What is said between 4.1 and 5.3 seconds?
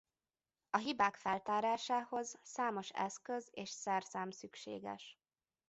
szükséges.